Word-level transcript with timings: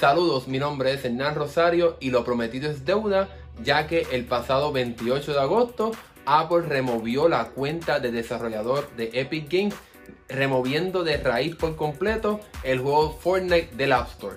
Saludos, 0.00 0.46
mi 0.46 0.60
nombre 0.60 0.92
es 0.92 1.04
Hernán 1.04 1.34
Rosario 1.34 1.96
y 1.98 2.10
lo 2.10 2.24
prometido 2.24 2.70
es 2.70 2.84
deuda, 2.84 3.28
ya 3.64 3.88
que 3.88 4.06
el 4.12 4.26
pasado 4.26 4.70
28 4.70 5.32
de 5.32 5.40
agosto 5.40 5.90
Apple 6.24 6.60
removió 6.60 7.28
la 7.28 7.48
cuenta 7.48 7.98
de 7.98 8.12
desarrollador 8.12 8.88
de 8.96 9.10
Epic 9.14 9.52
Games, 9.52 9.74
removiendo 10.28 11.02
de 11.02 11.16
raíz 11.16 11.56
por 11.56 11.74
completo 11.74 12.38
el 12.62 12.78
juego 12.78 13.10
Fortnite 13.10 13.74
del 13.74 13.92
App 13.92 14.08
Store. 14.10 14.36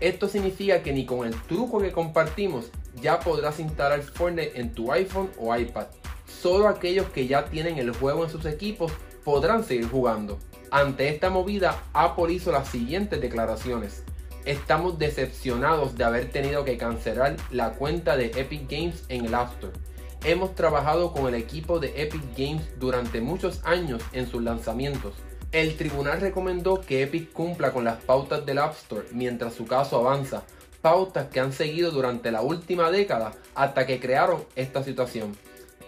Esto 0.00 0.26
significa 0.26 0.82
que 0.82 0.92
ni 0.92 1.06
con 1.06 1.28
el 1.28 1.40
truco 1.42 1.78
que 1.78 1.92
compartimos 1.92 2.72
ya 3.00 3.20
podrás 3.20 3.60
instalar 3.60 4.02
Fortnite 4.02 4.58
en 4.58 4.74
tu 4.74 4.90
iPhone 4.90 5.30
o 5.38 5.56
iPad. 5.56 5.86
Solo 6.26 6.66
aquellos 6.66 7.06
que 7.10 7.28
ya 7.28 7.44
tienen 7.44 7.78
el 7.78 7.94
juego 7.94 8.24
en 8.24 8.30
sus 8.30 8.44
equipos 8.46 8.90
podrán 9.22 9.62
seguir 9.62 9.88
jugando. 9.88 10.40
Ante 10.72 11.08
esta 11.08 11.30
movida, 11.30 11.84
Apple 11.92 12.32
hizo 12.32 12.50
las 12.50 12.66
siguientes 12.66 13.20
declaraciones. 13.20 14.02
Estamos 14.44 14.98
decepcionados 14.98 15.96
de 15.96 16.04
haber 16.04 16.30
tenido 16.30 16.64
que 16.64 16.78
cancelar 16.78 17.36
la 17.50 17.72
cuenta 17.72 18.16
de 18.16 18.26
Epic 18.26 18.70
Games 18.70 19.04
en 19.08 19.26
el 19.26 19.34
App 19.34 19.52
Store. 19.54 19.78
Hemos 20.24 20.54
trabajado 20.54 21.12
con 21.12 21.26
el 21.26 21.34
equipo 21.34 21.78
de 21.78 22.02
Epic 22.02 22.22
Games 22.36 22.66
durante 22.78 23.20
muchos 23.20 23.60
años 23.64 24.02
en 24.12 24.28
sus 24.28 24.42
lanzamientos. 24.42 25.14
El 25.52 25.76
tribunal 25.76 26.20
recomendó 26.20 26.80
que 26.80 27.02
Epic 27.02 27.32
cumpla 27.32 27.72
con 27.72 27.84
las 27.84 28.02
pautas 28.02 28.44
del 28.46 28.58
App 28.58 28.74
Store 28.74 29.06
mientras 29.12 29.54
su 29.54 29.66
caso 29.66 29.98
avanza, 29.98 30.44
pautas 30.80 31.28
que 31.28 31.40
han 31.40 31.52
seguido 31.52 31.90
durante 31.90 32.30
la 32.30 32.40
última 32.40 32.90
década 32.90 33.32
hasta 33.54 33.86
que 33.86 34.00
crearon 34.00 34.44
esta 34.56 34.82
situación. 34.82 35.36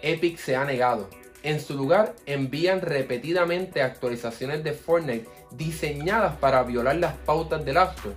Epic 0.01 0.37
se 0.37 0.55
ha 0.55 0.65
negado. 0.65 1.09
En 1.43 1.59
su 1.59 1.75
lugar, 1.75 2.13
envían 2.27 2.81
repetidamente 2.81 3.81
actualizaciones 3.81 4.63
de 4.63 4.73
Fortnite 4.73 5.27
diseñadas 5.51 6.35
para 6.37 6.61
violar 6.63 6.97
las 6.97 7.15
pautas 7.17 7.65
del 7.65 7.77
App 7.77 7.97
Store 7.97 8.15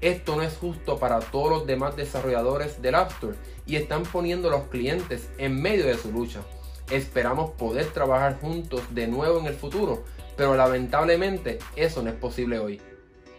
esto 0.00 0.36
no 0.36 0.42
es 0.42 0.56
justo 0.56 0.98
para 0.98 1.20
todos 1.20 1.50
los 1.50 1.66
demás 1.66 1.96
desarrolladores 1.96 2.82
del 2.82 2.94
App 2.96 3.10
Store 3.12 3.36
y 3.66 3.76
están 3.76 4.02
poniendo 4.04 4.48
a 4.48 4.52
los 4.52 4.68
clientes 4.68 5.30
en 5.38 5.60
medio 5.60 5.86
de 5.86 5.96
su 5.96 6.12
lucha. 6.12 6.40
Esperamos 6.90 7.50
poder 7.52 7.86
trabajar 7.86 8.38
juntos 8.40 8.82
de 8.90 9.08
nuevo 9.08 9.40
en 9.40 9.46
el 9.46 9.54
futuro, 9.54 10.04
pero 10.36 10.54
lamentablemente 10.54 11.58
eso 11.74 12.02
no 12.02 12.10
es 12.10 12.16
posible 12.16 12.58
hoy. 12.58 12.80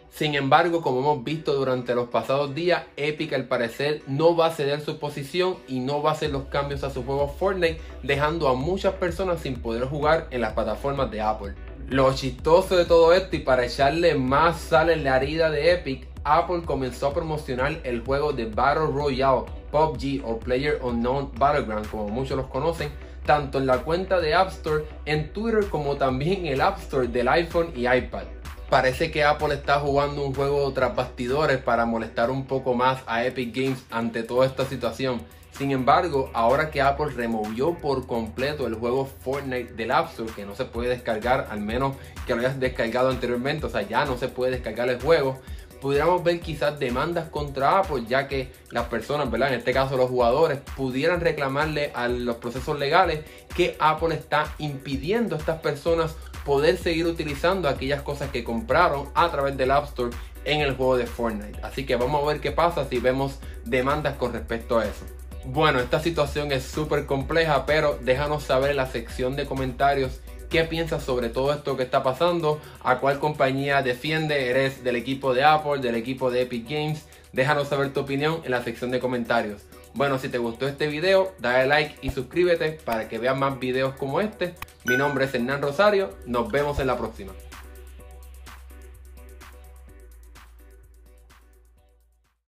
Sin 0.09 0.34
embargo, 0.34 0.81
como 0.81 1.00
hemos 1.02 1.23
visto 1.23 1.54
durante 1.54 1.94
los 1.94 2.09
pasados 2.09 2.56
días, 2.56 2.86
Epic 2.96 3.34
al 3.34 3.46
parecer 3.46 4.02
no 4.08 4.36
va 4.36 4.48
a 4.48 4.52
ceder 4.52 4.81
su 4.81 4.98
posición 4.98 5.58
y 5.68 5.80
no 5.80 6.02
va 6.02 6.09
a 6.09 6.14
hacer 6.14 6.31
los 6.31 6.46
cambios 6.46 6.84
a 6.84 6.90
su 6.90 7.03
juego 7.03 7.28
Fortnite, 7.28 7.80
dejando 8.02 8.48
a 8.48 8.56
muchas 8.56 8.96
personas 8.96 9.42
sin 9.42 9.62
poder 9.62 9.86
jugar 9.86 10.28
en 10.31 10.42
las 10.42 10.53
plataformas 10.53 11.12
de 11.12 11.22
Apple. 11.22 11.53
Lo 11.88 12.14
chistoso 12.16 12.76
de 12.76 12.86
todo 12.86 13.14
esto 13.14 13.36
y 13.36 13.40
para 13.40 13.66
echarle 13.66 14.16
más 14.16 14.59
sal 14.59 14.90
en 14.90 15.03
la 15.03 15.18
herida 15.18 15.52
de 15.52 15.72
Epic 15.74 16.08
Apple 16.23 16.62
comenzó 16.66 17.08
a 17.08 17.14
promocionar 17.14 17.80
el 17.84 18.04
juego 18.04 18.34
de 18.34 18.46
Battle 18.46 18.88
Royale 18.88 19.46
PUBG 19.72 20.26
o 20.26 20.40
Player 20.40 20.80
Unknown 20.82 21.32
Battleground, 21.38 21.90
como 21.90 22.08
muchos 22.09 22.38
los 22.38 22.48
conocen, 22.48 22.92
tanto 23.26 23.58
en 23.59 23.68
la 23.68 23.80
cuenta 23.80 24.20
de 24.20 24.34
App 24.34 24.50
Store, 24.50 24.86
en 25.06 25.32
Twitter, 25.34 25.68
como 25.70 25.98
también 25.98 26.46
en 26.46 26.54
el 26.54 26.62
App 26.62 26.80
Store 26.80 27.08
del 27.08 27.28
iPhone 27.28 27.72
y 27.76 27.88
iPad. 27.88 28.24
Parece 28.70 29.12
que 29.12 29.24
Apple 29.24 29.54
está 29.54 29.80
jugando 29.80 30.26
un 30.26 30.34
juego 30.34 30.72
tras 30.74 30.96
bastidores 30.96 31.58
para 31.58 31.86
molestar 31.86 32.30
un 32.30 32.46
poco 32.46 32.74
más 32.74 33.02
a 33.08 33.26
Epic 33.26 33.56
Games 33.56 33.86
ante 33.92 34.24
toda 34.24 34.46
esta 34.46 34.66
situación. 34.66 35.22
Sin 35.58 35.72
embargo, 35.72 36.30
ahora 36.34 36.70
que 36.70 36.81
Apple 36.81 37.08
removió 37.16 37.74
por 37.76 38.06
completo 38.06 38.68
el 38.68 38.76
juego 38.76 39.06
Fortnite 39.06 39.74
del 39.74 39.92
App 39.92 40.09
Store, 40.09 40.31
que 40.36 40.46
no 40.46 40.54
se 40.54 40.66
puede 40.66 40.90
descargar, 40.90 41.48
al 41.50 41.62
menos 41.62 41.96
que 42.28 42.36
lo 42.36 42.42
hayas 42.42 42.59
descargado 42.59 43.09
anteriormente, 43.09 43.66
o 43.66 43.70
sea, 43.70 43.81
ya 43.81 44.06
no 44.06 44.18
se 44.18 44.28
puede 44.28 44.52
descargar 44.52 44.90
el 44.90 45.02
juego, 45.02 45.40
pudiéramos 45.81 46.23
ver 46.23 46.39
quizás 46.39 46.80
demandas 46.80 47.30
contra 47.30 47.80
Apple, 47.80 48.03
ya 48.08 48.28
que 48.28 48.52
las 48.72 48.88
personas, 48.88 49.30
¿verdad? 49.30 49.50
En 49.50 49.59
este 49.59 49.73
caso 49.73 49.97
los 49.97 50.09
jugadores, 50.09 50.59
pudieran 50.75 51.22
reclamarle 51.22 51.91
a 51.94 52.07
los 52.07 52.38
procesos 52.38 52.78
legales 52.79 53.25
que 53.56 53.75
Apple 53.79 54.16
está 54.16 54.53
impidiendo 54.57 55.35
a 55.35 55.40
estas 55.40 55.59
personas 55.59 56.16
poder 56.46 56.78
seguir 56.78 57.06
utilizando 57.06 57.68
aquellas 57.68 58.02
cosas 58.02 58.29
que 58.31 58.44
compraron 58.44 59.09
a 59.16 59.29
través 59.29 59.57
del 59.57 59.72
App 59.72 59.85
Store 59.85 60.16
en 60.46 60.62
el 60.62 60.75
juego 60.75 60.96
de 60.96 61.06
Fortnite. 61.06 61.59
Así 61.62 61.85
que 61.85 61.97
vamos 61.97 62.23
a 62.23 62.28
ver 62.28 62.40
qué 62.40 62.52
pasa 62.52 62.88
si 62.90 63.00
vemos 63.00 63.40
demandas 63.66 64.16
con 64.16 64.31
respecto 64.31 64.79
a 64.79 64.85
eso. 64.85 65.06
Bueno, 65.44 65.79
esta 65.79 66.00
situación 66.00 66.52
es 66.52 66.63
súper 66.63 67.06
compleja, 67.06 67.66
pero 67.66 68.00
déjanos 68.02 68.44
saber 68.44 68.72
en 68.72 68.78
la 68.78 68.85
sección 68.88 69.35
de 69.35 69.46
comentarios 69.46 70.22
qué 70.50 70.63
piensas 70.63 71.03
sobre 71.03 71.30
todo 71.30 71.53
esto 71.53 71.78
que 71.78 71.84
está 71.84 72.03
pasando, 72.03 72.59
a 72.84 73.00
cuál 73.00 73.19
compañía 73.19 73.81
defiende, 73.81 74.50
eres 74.50 74.84
del 74.84 74.96
equipo 74.96 75.34
de 75.34 75.44
Apple, 75.44 75.81
del 75.81 75.96
equipo 75.96 76.31
de 76.31 76.41
Epic 76.41 76.69
Games, 76.69 77.06
déjanos 77.34 77.68
saber 77.68 77.94
tu 77.94 78.02
opinión 78.02 78.41
en 78.44 78.52
la 78.52 78.63
sección 78.63 78.91
de 78.91 79.00
comentarios. 79.00 79.63
Bueno, 79.94 80.19
si 80.19 80.30
te 80.30 80.38
gustó 80.38 80.68
este 80.68 80.88
video, 80.88 81.34
dale 81.40 81.68
like 81.68 81.96
y 82.02 82.12
suscríbete 82.12 82.74
para 82.85 83.08
que 83.09 83.18
veas 83.18 83.38
más 83.38 83.59
videos 83.59 83.96
como 83.96 84.22
este. 84.22 84.53
Mi 84.85 84.96
nombre 84.96 85.25
es 85.25 85.34
Hernán 85.34 85.62
Rosario, 85.62 86.12
nos 86.25 86.52
vemos 86.52 86.79
en 86.79 86.88
la 86.88 86.97
próxima. 86.97 87.34